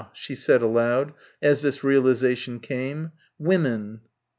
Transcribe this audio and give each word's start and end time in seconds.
she 0.13 0.33
said 0.33 0.63
aloud, 0.63 1.13
as 1.43 1.61
this 1.61 1.83
realisation 1.83 2.59
came, 2.59 3.11
"Women." 3.37 4.01